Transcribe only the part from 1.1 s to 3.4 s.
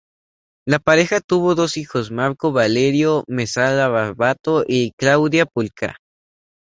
tuvo dos hijos: Marco Valerio